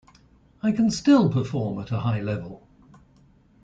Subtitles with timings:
[0.63, 2.67] I can still perform at a high level.